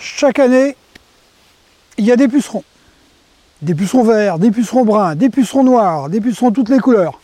chaque 0.00 0.38
année, 0.38 0.76
il 1.98 2.06
y 2.06 2.12
a 2.12 2.16
des 2.16 2.26
pucerons. 2.26 2.64
Des 3.62 3.74
pucerons 3.74 4.02
verts, 4.02 4.38
des 4.38 4.50
pucerons 4.50 4.84
bruns, 4.84 5.14
des 5.14 5.28
pucerons 5.28 5.62
noirs, 5.62 6.08
des 6.08 6.20
pucerons 6.20 6.50
toutes 6.50 6.70
les 6.70 6.78
couleurs. 6.78 7.20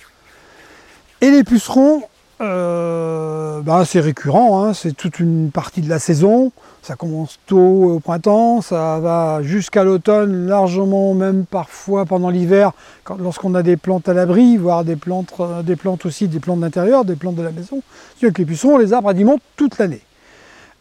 Et 1.23 1.31
les 1.31 1.43
pucerons, 1.43 2.03
euh, 2.43 3.63
bah, 3.63 3.85
c'est 3.87 4.01
récurrent, 4.01 4.63
hein, 4.63 4.75
c'est 4.75 4.95
toute 4.95 5.19
une 5.19 5.51
partie 5.51 5.81
de 5.81 5.89
la 5.89 5.99
saison. 5.99 6.53
Ça 6.83 6.95
commence 6.95 7.39
tôt 7.47 7.95
au 7.95 8.01
printemps, 8.01 8.61
ça 8.61 9.01
va 9.01 9.41
jusqu'à 9.43 9.83
l'automne, 9.83 10.47
largement 10.47 11.15
même 11.15 11.47
parfois 11.47 12.05
pendant 12.05 12.29
l'hiver, 12.29 12.73
lorsqu'on 13.19 13.55
a 13.55 13.63
des 13.63 13.79
plantes 13.79 14.09
à 14.11 14.13
l'abri, 14.13 14.59
voire 14.59 14.85
des 14.85 14.97
plantes, 14.97 15.33
euh, 15.41 15.63
des 15.63 15.77
plantes 15.77 16.05
aussi, 16.05 16.29
des 16.29 16.41
plantes 16.41 16.61
d'intérieur, 16.61 17.07
des 17.07 17.17
plantes 17.17 17.37
de 17.37 17.43
la 17.43 17.53
maison. 17.53 17.81
C'est 18.21 18.31
que 18.31 18.43
les 18.43 18.47
pucerons, 18.47 18.77
les 18.77 18.93
arbres 18.93 19.09
alimentent 19.09 19.43
toute 19.57 19.79
l'année. 19.79 20.03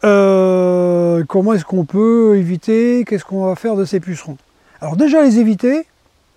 Euh, 0.03 1.23
comment 1.27 1.53
est-ce 1.53 1.65
qu'on 1.65 1.85
peut 1.85 2.37
éviter 2.37 3.05
Qu'est-ce 3.05 3.25
qu'on 3.25 3.45
va 3.45 3.55
faire 3.55 3.75
de 3.75 3.85
ces 3.85 3.99
pucerons? 3.99 4.37
Alors 4.81 4.97
déjà 4.97 5.23
les 5.23 5.39
éviter, 5.39 5.87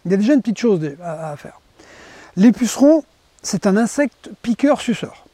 il 0.04 0.10
y 0.10 0.14
a 0.14 0.16
déjà 0.16 0.34
une 0.34 0.40
petite 0.40 0.58
chose 0.58 0.80
à, 1.02 1.36
faire. 1.36 1.60
Les 2.36 2.52
pucerons, 2.52 3.04
c'est 3.42 3.66
un 3.66 3.76
insecte 3.76 4.30
piqueur-suceur. 4.42 5.26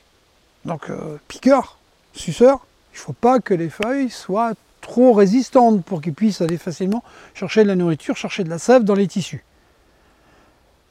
Donc 0.64 0.90
euh, 0.90 1.18
piqueur, 1.28 1.78
suceur, 2.12 2.66
il 2.92 2.96
ne 2.96 3.00
faut 3.00 3.12
pas 3.12 3.40
que 3.40 3.54
les 3.54 3.68
feuilles 3.68 4.10
soient 4.10 4.52
trop 4.80 5.12
résistantes 5.12 5.84
pour 5.84 6.00
qu'ils 6.00 6.14
puissent 6.14 6.40
aller 6.40 6.58
facilement 6.58 7.02
chercher 7.34 7.62
de 7.62 7.68
la 7.68 7.76
nourriture, 7.76 8.16
chercher 8.16 8.44
de 8.44 8.50
la 8.50 8.58
sève 8.58 8.84
dans 8.84 8.94
les 8.94 9.06
tissus. 9.06 9.44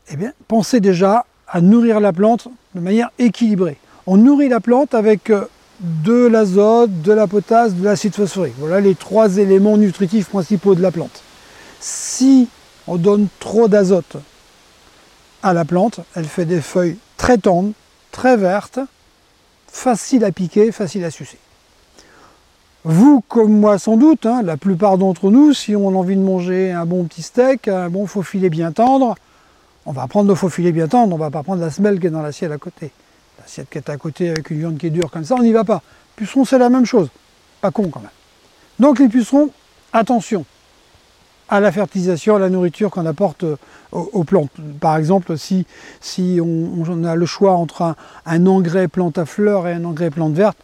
Eh 0.09 0.15
bien, 0.15 0.34
pensez 0.47 0.79
déjà 0.79 1.25
à 1.47 1.61
nourrir 1.61 1.99
la 1.99 2.11
plante 2.11 2.47
de 2.75 2.79
manière 2.79 3.11
équilibrée. 3.20 3.77
On 4.05 4.17
nourrit 4.17 4.49
la 4.49 4.59
plante 4.59 4.93
avec 4.93 5.29
euh, 5.29 5.45
de 5.83 6.25
l'azote, 6.27 7.01
de 7.01 7.11
la 7.11 7.27
potasse, 7.27 7.73
de 7.75 7.83
l'acide 7.83 8.15
phosphorique. 8.15 8.55
Voilà 8.57 8.79
les 8.79 8.95
trois 8.95 9.37
éléments 9.37 9.77
nutritifs 9.77 10.29
principaux 10.29 10.75
de 10.75 10.81
la 10.81 10.91
plante. 10.91 11.21
Si 11.79 12.48
on 12.87 12.95
donne 12.95 13.27
trop 13.40 13.67
d'azote 13.67 14.15
à 15.43 15.53
la 15.53 15.65
plante, 15.65 15.99
elle 16.15 16.25
fait 16.25 16.45
des 16.45 16.62
feuilles 16.62 16.98
très 17.17 17.37
tendres, 17.37 17.73
très 18.12 18.37
vertes, 18.37 18.79
faciles 19.67 20.23
à 20.23 20.31
piquer, 20.31 20.71
faciles 20.71 21.03
à 21.03 21.12
sucer. 21.12 21.37
Vous, 22.85 23.21
comme 23.27 23.59
moi 23.59 23.77
sans 23.77 23.97
doute, 23.97 24.25
hein, 24.25 24.41
la 24.43 24.57
plupart 24.57 24.97
d'entre 24.97 25.31
nous, 25.31 25.53
si 25.53 25.75
on 25.75 25.90
a 25.90 25.93
envie 25.93 26.15
de 26.15 26.21
manger 26.21 26.71
un 26.71 26.85
bon 26.85 27.05
petit 27.05 27.21
steak, 27.21 27.68
un 27.68 27.90
bon 27.90 28.07
faux 28.07 28.23
filet 28.23 28.49
bien 28.49 28.71
tendre, 28.71 29.15
on 29.85 29.91
va 29.91 30.07
prendre 30.07 30.29
le 30.29 30.35
faux 30.35 30.49
filet 30.49 30.71
bien 30.71 30.87
tendre, 30.87 31.13
on 31.13 31.18
ne 31.18 31.23
va 31.23 31.29
pas 31.29 31.43
prendre 31.43 31.62
la 31.62 31.71
semelle 31.71 31.99
qui 31.99 32.07
est 32.07 32.09
dans 32.09 32.21
l'assiette 32.21 32.51
à 32.51 32.57
côté. 32.57 32.91
L'assiette 33.44 33.70
qui 33.70 33.77
est 33.77 33.90
à 33.90 33.98
côté 33.98 34.30
avec 34.30 34.49
une 34.52 34.60
viande 34.60 34.77
qui 34.77 34.88
est 34.88 34.90
dure 34.90 35.12
comme 35.12 35.26
ça, 35.26 35.36
on 35.36 35.44
n'y 35.44 35.52
va 35.52 35.66
pas. 35.66 35.82
Pucerons, 36.16 36.46
c'est 36.46 36.58
la 36.58 36.70
même 36.70 36.86
chose. 36.86 37.10
Pas 37.60 37.72
con 37.72 37.90
quand 37.90 37.99
même. 37.99 38.10
Donc 38.80 38.99
les 38.99 39.10
pucerons, 39.10 39.49
attention 39.91 40.46
à 41.49 41.60
la 41.60 41.71
fertilisation, 41.71 42.38
à 42.38 42.40
la 42.40 42.49
nourriture 42.49 42.90
qu'on 42.90 43.05
apporte 43.05 43.44
euh, 43.44 43.58
aux, 43.91 44.24
plantes. 44.24 44.49
Par 44.80 44.96
exemple, 44.96 45.38
si, 45.38 45.66
si 45.99 46.40
on, 46.41 47.04
a 47.04 47.16
le 47.16 47.26
choix 47.26 47.52
entre 47.52 47.96
un, 48.26 48.48
engrais 48.48 48.88
plante 48.88 49.18
à 49.18 49.26
fleurs 49.26 49.68
et 49.68 49.74
un 49.74 49.84
engrais 49.84 50.10
plante 50.10 50.34
verte, 50.34 50.58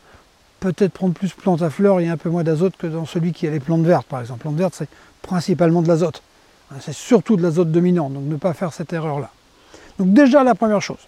peut-être 0.61 0.93
prendre 0.93 1.13
plus 1.13 1.33
plante 1.33 1.61
à 1.61 1.69
fleurs 1.69 1.99
et 1.99 2.07
un 2.07 2.17
peu 2.17 2.29
moins 2.29 2.43
d'azote 2.43 2.75
que 2.77 2.87
dans 2.87 3.05
celui 3.05 3.33
qui 3.33 3.45
a 3.45 3.51
les 3.51 3.59
plantes 3.59 3.83
vertes. 3.83 4.07
Par 4.07 4.21
exemple, 4.21 4.39
plante 4.41 4.55
verte, 4.55 4.73
c'est 4.77 4.89
principalement 5.21 5.81
de 5.81 5.89
l'azote. 5.89 6.23
Hein, 6.71 6.77
c'est 6.79 6.95
surtout 6.95 7.35
de 7.35 7.43
l'azote 7.43 7.71
dominant, 7.71 8.09
donc 8.09 8.23
ne 8.23 8.37
pas 8.37 8.53
faire 8.53 8.71
cette 8.71 8.93
erreur-là. 8.93 9.29
Donc 9.97 10.13
déjà 10.13 10.43
la 10.45 10.55
première 10.55 10.81
chose. 10.81 11.07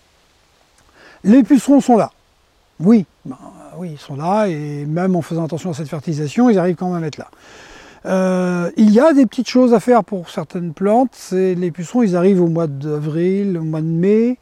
Les 1.24 1.44
pucerons 1.44 1.82
sont 1.82 1.98
là. 1.98 2.12
Oui, 2.80 3.06
ben, 3.26 3.38
oui, 3.78 3.92
ils 3.94 4.00
sont 4.00 4.16
là, 4.16 4.48
et 4.48 4.86
même 4.86 5.16
en 5.16 5.22
faisant 5.22 5.46
attention 5.46 5.70
à 5.70 5.74
cette 5.74 5.88
fertilisation, 5.88 6.50
ils 6.50 6.58
arrivent 6.58 6.76
quand 6.76 6.92
même 6.92 7.04
à 7.04 7.08
être 7.08 7.18
là. 7.18 7.28
Euh, 8.06 8.72
il 8.78 8.90
y 8.92 9.00
a 9.00 9.14
des 9.14 9.26
petites 9.26 9.48
choses 9.48 9.74
à 9.74 9.80
faire 9.80 10.04
pour 10.04 10.30
certaines 10.30 10.74
plantes. 10.74 11.16
Les 11.32 11.72
pucerons, 11.72 12.02
ils 12.02 12.16
arrivent 12.16 12.42
au 12.42 12.48
mois 12.48 12.68
d'avril, 12.68 13.58
au 13.58 13.64
mois 13.64 13.82
de 13.82 13.86
mai, 13.86 14.40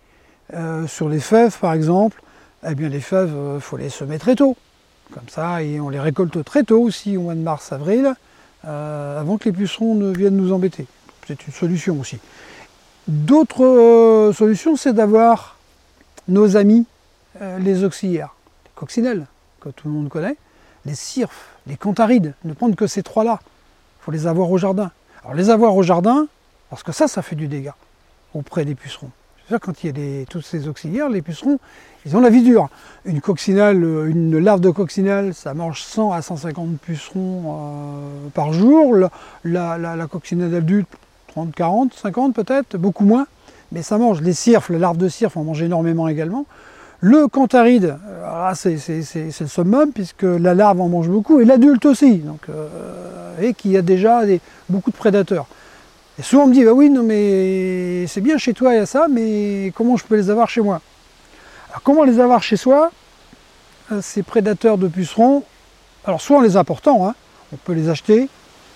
euh, 0.53 0.87
sur 0.87 1.09
les 1.09 1.19
fèves 1.19 1.57
par 1.59 1.73
exemple. 1.73 2.21
Eh 2.67 2.75
bien, 2.75 2.89
les 2.89 2.99
fèves, 2.99 3.31
il 3.31 3.37
euh, 3.37 3.59
faut 3.59 3.77
les 3.77 3.89
semer 3.89 4.17
très 4.17 4.35
tôt. 4.35 4.55
Comme 5.13 5.27
ça, 5.27 5.63
et 5.63 5.79
on 5.79 5.89
les 5.89 5.99
récolte 5.99 6.43
très 6.43 6.63
tôt 6.63 6.81
aussi, 6.81 7.17
au 7.17 7.21
mois 7.21 7.35
de 7.35 7.39
mars, 7.39 7.71
avril, 7.71 8.13
avant 8.63 9.37
que 9.37 9.45
les 9.45 9.51
pucerons 9.51 9.95
ne 9.95 10.15
viennent 10.15 10.35
nous 10.35 10.53
embêter. 10.53 10.85
C'est 11.27 11.47
une 11.47 11.53
solution 11.53 11.99
aussi. 11.99 12.19
D'autres 13.07 14.31
solutions, 14.35 14.75
c'est 14.75 14.93
d'avoir 14.93 15.57
nos 16.29 16.57
amis, 16.57 16.85
euh, 17.41 17.59
les 17.59 17.83
auxiliaires, 17.83 18.35
les 18.65 18.71
coccinelles, 18.75 19.25
que 19.59 19.69
tout 19.69 19.87
le 19.87 19.93
monde 19.93 20.09
connaît, 20.09 20.37
les 20.85 20.95
cirfes, 20.95 21.49
les 21.67 21.75
cantharides, 21.75 22.33
ne 22.45 22.53
prendre 22.53 22.75
que 22.75 22.87
ces 22.87 23.03
trois-là. 23.03 23.39
Il 23.41 24.05
faut 24.05 24.11
les 24.11 24.27
avoir 24.27 24.49
au 24.49 24.57
jardin. 24.57 24.91
Alors 25.23 25.35
les 25.35 25.49
avoir 25.49 25.75
au 25.75 25.83
jardin, 25.83 26.27
parce 26.69 26.83
que 26.83 26.91
ça, 26.91 27.07
ça 27.07 27.21
fait 27.21 27.35
du 27.35 27.47
dégât 27.47 27.75
auprès 28.33 28.63
des 28.63 28.75
pucerons. 28.75 29.11
C'est 29.41 29.53
sûr, 29.53 29.59
quand 29.59 29.83
il 29.83 29.87
y 29.87 29.89
a 29.89 29.93
des, 29.93 30.25
tous 30.29 30.41
ces 30.41 30.67
auxiliaires, 30.67 31.09
les 31.09 31.21
pucerons, 31.21 31.59
ils 32.05 32.15
ont 32.15 32.21
la 32.21 32.29
vie 32.29 32.43
dure. 32.43 32.69
Une 33.03 33.19
coccinelle, 33.19 33.83
une 33.83 34.37
larve 34.37 34.61
de 34.61 34.69
coccinelle, 34.69 35.33
ça 35.33 35.53
mange 35.53 35.81
100 35.81 36.11
à 36.11 36.21
150 36.21 36.79
pucerons 36.79 37.43
euh, 37.45 38.29
par 38.33 38.53
jour. 38.53 38.95
La, 39.43 39.77
la, 39.77 40.07
coccinelle 40.07 40.53
adulte, 40.55 40.87
30, 41.29 41.53
40, 41.53 41.93
50 41.93 42.35
peut-être, 42.35 42.77
beaucoup 42.77 43.05
moins 43.05 43.27
mais 43.71 43.81
ça 43.81 43.97
mange. 43.97 44.21
Les 44.21 44.33
cirfes, 44.33 44.69
les 44.69 44.79
larves 44.79 44.97
de 44.97 45.09
cirfes 45.09 45.37
en 45.37 45.43
mangent 45.43 45.63
énormément 45.63 46.07
également. 46.07 46.45
Le 47.01 47.27
cantharide, 47.27 47.97
c'est 48.55 48.77
le 49.39 49.47
summum 49.47 49.91
puisque 49.93 50.23
la 50.23 50.53
larve 50.53 50.81
en 50.81 50.89
mange 50.89 51.07
beaucoup 51.07 51.39
et 51.39 51.45
l'adulte 51.45 51.85
aussi, 51.85 52.17
donc, 52.17 52.41
euh, 52.49 52.67
et 53.41 53.53
qu'il 53.53 53.71
y 53.71 53.77
a 53.77 53.81
déjà 53.81 54.23
beaucoup 54.67 54.91
de 54.91 54.97
prédateurs. 54.97 55.47
Et 56.17 56.23
souvent 56.23 56.43
on 56.43 56.47
me 56.47 56.53
dit, 56.53 56.65
bah 56.65 56.73
oui, 56.73 56.89
non 56.89 57.03
mais 57.03 58.05
c'est 58.07 58.19
bien 58.19 58.37
chez 58.37 58.53
toi, 58.53 58.73
il 58.73 58.77
y 58.77 58.79
a 58.79 58.85
ça, 58.85 59.07
mais 59.09 59.71
comment 59.75 59.95
je 59.95 60.03
peux 60.03 60.17
les 60.17 60.29
avoir 60.29 60.49
chez 60.49 60.59
moi? 60.59 60.81
Alors 61.69 61.81
comment 61.83 62.03
les 62.03 62.19
avoir 62.19 62.43
chez 62.43 62.57
soi? 62.57 62.91
Euh, 63.93 64.01
Ces 64.01 64.21
prédateurs 64.21 64.77
de 64.77 64.89
pucerons, 64.89 65.43
alors 66.03 66.19
soit 66.19 66.39
en 66.39 66.41
les 66.41 66.57
apportant, 66.57 67.07
hein, 67.07 67.15
on 67.53 67.55
peut 67.55 67.71
les 67.71 67.87
acheter, 67.87 68.27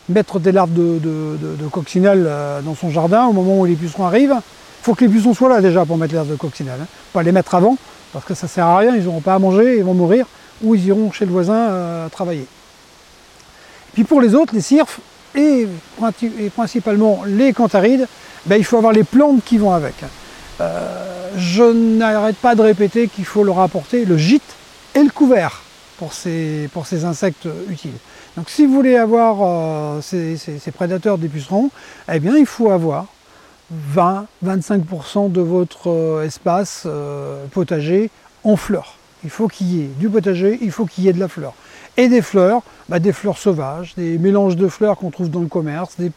mettre 0.08 0.40
des 0.40 0.54
larves 0.54 0.74
de, 0.74 0.98
de, 1.00 1.38
euh, 1.38 2.62
dans 2.62 2.76
son 2.76 2.90
jardin 2.90 3.26
au 3.26 3.34
moment 3.34 3.60
où 3.60 3.66
les 3.66 3.76
pucerons 3.76 4.06
arrivent, 4.06 4.38
faut 4.84 4.96
que 4.96 5.02
les 5.02 5.08
buissons 5.08 5.34
soient 5.34 5.50
là 5.50 5.62
déjà 5.62 5.86
pour 5.86 5.98
mettre 5.98 6.14
l'herbe 6.14 6.30
de 6.30 6.36
coccinelle. 6.36 6.80
Hein. 6.82 6.88
Pas 7.14 7.24
les 7.24 7.32
mettre 7.32 7.56
avant, 7.56 7.78
parce 8.12 8.26
que 8.26 8.34
ça 8.34 8.50
sert 8.50 8.66
à 8.66 8.80
rien, 8.80 8.96
ils 8.96 9.06
n'auront 9.06 9.22
pas 9.22 9.36
à 9.36 9.40
manger, 9.40 9.78
ils 9.78 9.84
vont 9.84 9.94
mourir, 9.94 10.26
ou 10.62 10.76
ils 10.76 10.86
iront 10.88 11.12
chez 11.12 11.26
le 11.26 11.32
voisin 11.32 11.56
euh, 11.56 12.10
travailler. 12.10 12.46
Puis 13.94 14.04
pour 14.04 14.20
les 14.20 14.36
autres, 14.36 14.54
les 14.54 14.62
cirfes 14.62 15.00
et, 15.36 15.68
principalement 16.56 17.24
les 17.26 17.54
cantharides, 17.54 18.08
ben, 18.46 18.58
il 18.58 18.66
faut 18.66 18.78
avoir 18.78 18.92
les 18.92 19.06
plantes 19.06 19.44
qui 19.46 19.58
vont 19.58 19.72
avec. 19.72 19.96
Euh, 20.60 21.30
je 21.38 21.64
n'arrête 21.64 22.36
pas 22.36 22.56
de 22.56 22.62
répéter 22.62 23.08
qu'il 23.08 23.26
faut 23.26 23.44
leur 23.44 23.60
apporter 23.60 24.04
le 24.04 24.18
gîte 24.18 24.42
et 24.96 25.02
le 25.02 25.10
couvert 25.10 25.62
pour 25.98 26.12
ces, 26.12 26.70
pour 26.74 26.88
ces 26.88 27.06
insectes 27.06 27.48
utiles. 27.70 27.98
Donc 28.36 28.50
si 28.50 28.66
vous 28.66 28.74
voulez 28.74 28.98
avoir 28.98 29.38
euh, 29.42 30.02
ces, 30.02 30.36
ces, 30.36 30.72
prédateurs 30.72 31.18
des 31.18 31.30
pucerons, 31.30 31.70
eh 32.12 32.20
bien 32.20 32.36
il 32.36 32.46
faut 32.46 32.70
avoir 32.70 33.06
20-25% 33.96 35.32
de 35.32 35.42
votre 35.42 35.90
euh, 35.90 36.24
espace 36.24 36.84
euh, 36.86 37.46
potager 37.52 38.10
en 38.44 38.56
fleurs. 38.56 38.96
Il 39.24 39.30
faut 39.30 39.48
qu'il 39.48 39.74
y 39.74 39.82
ait 39.82 39.90
du 40.00 40.10
potager, 40.10 40.60
il 40.62 40.72
faut 40.72 40.86
qu'il 40.86 41.06
y 41.06 41.10
ait 41.10 41.14
de 41.14 41.20
la 41.20 41.28
fleur. 41.28 41.54
Et 41.96 42.10
des 42.10 42.22
fleurs, 42.22 42.62
bah, 42.90 43.00
des 43.00 43.14
fleurs 43.14 43.38
sauvages, 43.38 43.94
des 43.96 44.18
mélanges 44.18 44.56
de 44.56 44.68
fleurs 44.68 44.98
qu'on 44.98 45.12
trouve 45.12 45.30
dans 45.30 45.40
le 45.40 45.48
commerce, 45.48 45.96
des, 45.98 46.12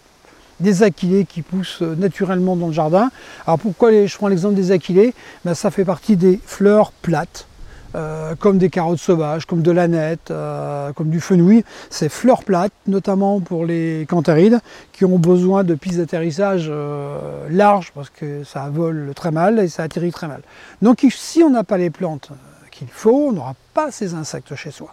des 0.60 1.24
qui 1.24 1.42
poussent 1.42 1.82
euh, 1.82 1.94
naturellement 1.96 2.56
dans 2.56 2.68
le 2.68 2.72
jardin. 2.72 3.10
Alors 3.46 3.58
pourquoi 3.58 4.06
je 4.06 4.16
prends 4.16 4.28
l'exemple 4.28 4.54
des 4.54 4.72
aquilées 4.72 5.14
bah, 5.44 5.54
Ça 5.54 5.70
fait 5.70 5.84
partie 5.84 6.16
des 6.16 6.40
fleurs 6.44 6.92
plates, 6.92 7.46
euh, 7.94 8.34
comme 8.34 8.58
des 8.58 8.70
carottes 8.70 8.98
sauvages, 8.98 9.46
comme 9.46 9.62
de 9.62 9.70
l'aneth, 9.70 10.30
euh, 10.30 10.92
comme 10.92 11.10
du 11.10 11.20
fenouil. 11.20 11.64
C'est 11.90 12.08
fleurs 12.08 12.44
plates, 12.44 12.72
notamment 12.86 13.40
pour 13.40 13.64
les 13.64 14.06
cantharides, 14.08 14.60
qui 14.92 15.04
ont 15.04 15.18
besoin 15.18 15.64
de 15.64 15.74
pistes 15.74 15.98
d'atterrissage 15.98 16.66
euh, 16.68 17.48
larges, 17.50 17.92
parce 17.94 18.10
que 18.10 18.44
ça 18.44 18.68
vole 18.70 19.12
très 19.14 19.30
mal 19.30 19.58
et 19.58 19.68
ça 19.68 19.84
atterrit 19.84 20.12
très 20.12 20.28
mal. 20.28 20.42
Donc 20.82 21.06
si 21.10 21.42
on 21.42 21.50
n'a 21.50 21.64
pas 21.64 21.78
les 21.78 21.90
plantes 21.90 22.30
qu'il 22.70 22.88
faut, 22.88 23.28
on 23.28 23.32
n'aura 23.32 23.54
pas 23.72 23.90
ces 23.90 24.14
insectes 24.14 24.54
chez 24.54 24.70
soi. 24.70 24.92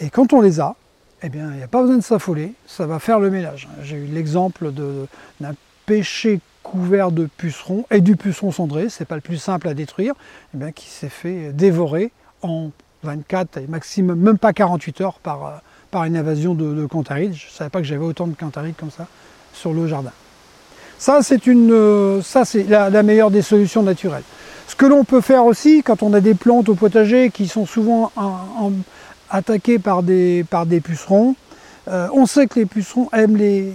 Et 0.00 0.10
quand 0.10 0.32
on 0.32 0.40
les 0.40 0.60
a, 0.60 0.76
eh 1.22 1.28
bien, 1.28 1.50
il 1.50 1.56
n'y 1.56 1.62
a 1.62 1.68
pas 1.68 1.80
besoin 1.80 1.96
de 1.96 2.02
s'affoler, 2.02 2.52
ça 2.66 2.86
va 2.86 3.00
faire 3.00 3.18
le 3.18 3.30
ménage. 3.30 3.68
J'ai 3.82 3.96
eu 3.96 4.06
l'exemple 4.06 4.70
d'un 4.72 5.54
pêcher 5.86 6.40
couvert 6.62 7.10
de 7.10 7.26
pucerons 7.36 7.86
et 7.90 8.00
du 8.00 8.14
puceron 8.14 8.52
cendré, 8.52 8.88
c'est 8.88 9.06
pas 9.06 9.14
le 9.14 9.20
plus 9.20 9.38
simple 9.38 9.68
à 9.68 9.74
détruire, 9.74 10.14
eh 10.54 10.58
bien, 10.58 10.70
qui 10.70 10.88
s'est 10.88 11.08
fait 11.08 11.52
dévorer 11.52 12.12
en 12.42 12.70
24 13.04 13.58
et 13.58 13.66
maximum, 13.66 14.18
même 14.18 14.38
pas 14.38 14.52
48 14.52 15.00
heures 15.00 15.18
par, 15.20 15.46
euh, 15.46 15.50
par 15.90 16.04
une 16.04 16.16
invasion 16.16 16.54
de, 16.54 16.74
de 16.74 16.86
cantharides. 16.86 17.34
Je 17.34 17.46
ne 17.46 17.52
savais 17.52 17.70
pas 17.70 17.80
que 17.80 17.86
j'avais 17.86 18.04
autant 18.04 18.26
de 18.26 18.34
cantharides 18.34 18.76
comme 18.76 18.90
ça 18.90 19.06
sur 19.52 19.72
le 19.72 19.86
jardin. 19.86 20.12
Ça, 20.98 21.20
c'est 21.22 21.40
euh, 21.46 22.20
la, 22.68 23.02
meilleure 23.02 23.30
des 23.30 23.42
solutions 23.42 23.82
naturelles. 23.82 24.24
Ce 24.66 24.74
que 24.74 24.86
l'on 24.86 25.04
peut 25.04 25.20
faire 25.20 25.44
aussi, 25.44 25.82
quand 25.82 26.02
on 26.02 26.12
a 26.12 26.20
des 26.20 26.34
plantes 26.34 26.68
au 26.68 26.74
potager 26.74 27.30
qui 27.30 27.46
sont 27.46 27.66
souvent 27.66 28.12
attaquées 29.30 29.78
par 29.78 30.02
des, 30.02 30.44
par 30.50 30.66
des 30.66 30.80
pucerons, 30.80 31.36
Euh, 31.88 32.08
on 32.12 32.26
sait 32.26 32.46
que 32.46 32.58
les 32.58 32.66
pucerons 32.66 33.08
aiment 33.12 33.36
les, 33.36 33.72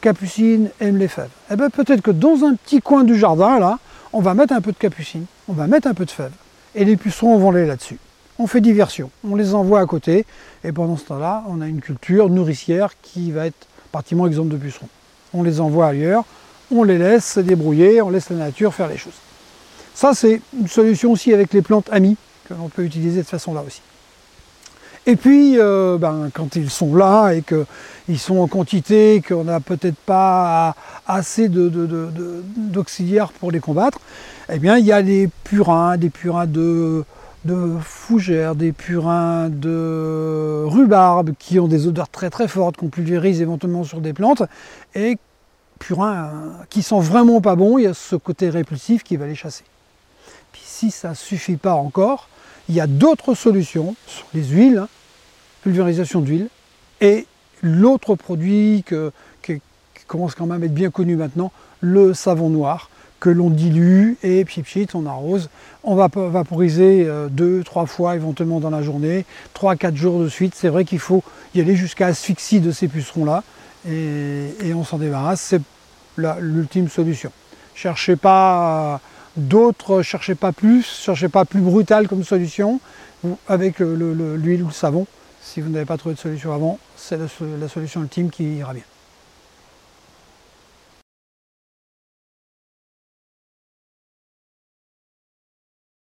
capucines, 0.00 0.70
aiment 0.80 0.98
les 0.98 1.08
fèves. 1.08 1.30
Eh 1.50 1.56
bien 1.56 1.70
peut-être 1.70 2.00
que 2.00 2.12
dans 2.12 2.44
un 2.44 2.54
petit 2.54 2.80
coin 2.80 3.02
du 3.02 3.18
jardin, 3.18 3.58
là, 3.58 3.78
on 4.12 4.20
va 4.20 4.34
mettre 4.34 4.52
un 4.52 4.60
peu 4.60 4.70
de 4.70 4.76
capucine, 4.76 5.24
on 5.48 5.52
va 5.52 5.66
mettre 5.66 5.88
un 5.88 5.94
peu 5.94 6.04
de 6.04 6.10
fèves, 6.10 6.32
et 6.76 6.84
les 6.84 6.96
pucerons 6.96 7.38
vont 7.38 7.50
aller 7.50 7.66
là-dessus. 7.66 7.98
On 8.38 8.46
fait 8.46 8.60
diversion, 8.60 9.10
on 9.28 9.34
les 9.34 9.54
envoie 9.54 9.80
à 9.80 9.86
côté, 9.86 10.26
et 10.62 10.70
pendant 10.70 10.96
ce 10.96 11.06
temps-là, 11.06 11.42
on 11.48 11.60
a 11.62 11.66
une 11.66 11.80
culture 11.80 12.28
nourricière 12.28 12.90
qui 13.00 13.32
va 13.32 13.46
être 13.46 13.66
pratiquement 13.90 14.26
exemple 14.26 14.50
de 14.50 14.58
pucerons. 14.58 14.88
On 15.32 15.42
les 15.42 15.60
envoie 15.60 15.88
ailleurs, 15.88 16.24
on 16.70 16.82
les 16.84 16.98
laisse 16.98 17.32
se 17.32 17.40
débrouiller, 17.40 18.02
on 18.02 18.10
laisse 18.10 18.28
la 18.28 18.36
nature 18.36 18.74
faire 18.74 18.88
les 18.88 18.98
choses. 18.98 19.14
Ça, 19.94 20.12
c'est 20.12 20.42
une 20.58 20.68
solution 20.68 21.12
aussi 21.12 21.32
avec 21.32 21.54
les 21.54 21.62
plantes 21.62 21.88
amies 21.90 22.18
que 22.46 22.52
l'on 22.52 22.68
peut 22.68 22.84
utiliser 22.84 23.22
de 23.22 23.26
façon-là 23.26 23.62
aussi. 23.66 23.80
Et 25.08 25.14
puis, 25.14 25.56
euh, 25.56 25.98
ben, 25.98 26.30
quand 26.34 26.56
ils 26.56 26.68
sont 26.68 26.96
là 26.96 27.30
et 27.30 27.42
qu'ils 27.42 28.18
sont 28.18 28.38
en 28.38 28.48
quantité, 28.48 29.22
qu'on 29.26 29.44
n'a 29.44 29.60
peut-être 29.60 29.98
pas 29.98 30.74
assez 31.06 31.48
d'auxiliaires 31.48 33.30
pour 33.32 33.52
les 33.52 33.60
combattre, 33.60 34.00
eh 34.52 34.58
bien, 34.58 34.78
il 34.78 34.84
y 34.84 34.90
a 34.90 35.02
des 35.02 35.30
purins, 35.44 35.96
des 35.96 36.10
purins 36.10 36.46
de, 36.48 37.04
fougères, 37.80 38.56
des 38.56 38.72
purins 38.72 39.48
de 39.48 40.64
rhubarbe 40.64 41.34
qui 41.38 41.60
ont 41.60 41.68
des 41.68 41.86
odeurs 41.86 42.08
très 42.08 42.28
très 42.28 42.48
fortes, 42.48 42.76
qu'on 42.76 42.88
pulvérise 42.88 43.40
éventuellement 43.40 43.84
sur 43.84 44.00
des 44.00 44.12
plantes, 44.12 44.42
et 44.96 45.18
purins 45.78 46.32
qui 46.68 46.82
sont 46.82 46.98
vraiment 46.98 47.40
pas 47.40 47.54
bons, 47.54 47.78
il 47.78 47.84
y 47.84 47.86
a 47.86 47.94
ce 47.94 48.16
côté 48.16 48.50
répulsif 48.50 49.04
qui 49.04 49.16
va 49.16 49.28
les 49.28 49.36
chasser. 49.36 49.62
Puis 50.50 50.62
si 50.64 50.90
ça 50.90 51.10
ne 51.10 51.14
suffit 51.14 51.58
pas 51.58 51.74
encore, 51.74 52.28
il 52.68 52.74
y 52.74 52.80
a 52.80 52.88
d'autres 52.88 53.34
solutions 53.34 53.94
sur 54.08 54.26
les 54.34 54.42
huiles, 54.42 54.78
hein, 54.78 54.88
pulvérisation 55.66 56.20
d'huile, 56.20 56.46
et 57.00 57.26
l'autre 57.60 58.14
produit 58.14 58.84
qui 59.42 59.60
commence 60.06 60.36
quand 60.36 60.46
même 60.46 60.62
à 60.62 60.66
être 60.66 60.74
bien 60.74 60.90
connu 60.90 61.16
maintenant, 61.16 61.50
le 61.80 62.14
savon 62.14 62.50
noir, 62.50 62.88
que 63.18 63.30
l'on 63.30 63.50
dilue 63.50 64.16
et 64.22 64.44
pchit 64.44 64.62
pchit, 64.62 64.86
on 64.94 65.06
arrose. 65.06 65.50
On 65.82 65.96
va 65.96 66.08
vaporiser 66.14 67.04
euh, 67.08 67.26
deux, 67.28 67.64
trois 67.64 67.86
fois 67.86 68.14
éventuellement 68.14 68.60
dans 68.60 68.70
la 68.70 68.82
journée, 68.82 69.24
trois, 69.54 69.74
quatre 69.74 69.96
jours 69.96 70.20
de 70.20 70.28
suite. 70.28 70.54
C'est 70.54 70.68
vrai 70.68 70.84
qu'il 70.84 71.00
faut 71.00 71.24
y 71.56 71.60
aller 71.60 71.74
jusqu'à 71.74 72.06
asphyxie 72.06 72.60
de 72.60 72.70
ces 72.70 72.86
pucerons-là 72.86 73.42
et, 73.90 74.72
on 74.72 74.84
s'en 74.84 74.98
débarrasse. 74.98 75.40
C'est 75.40 75.62
l'ultime 76.16 76.88
solution. 76.88 77.32
Cherchez 77.74 78.14
pas 78.14 79.00
d'autres, 79.36 80.02
cherchez 80.02 80.36
pas 80.36 80.52
plus, 80.52 80.84
cherchez 80.84 81.28
pas 81.28 81.44
plus 81.44 81.60
brutal 81.60 82.06
comme 82.06 82.22
solution 82.22 82.78
avec 83.48 83.80
l'huile 83.80 84.62
ou 84.62 84.68
le 84.68 84.72
savon. 84.72 85.08
Si 85.46 85.60
vous 85.60 85.70
n'avez 85.70 85.86
pas 85.86 85.96
trouvé 85.96 86.16
de 86.16 86.20
solution 86.20 86.52
avant, 86.52 86.78
c'est 86.96 87.16
la, 87.16 87.68
solution 87.68 88.02
ultime 88.02 88.30
qui 88.30 88.56
ira 88.56 88.74
bien. 88.74 88.82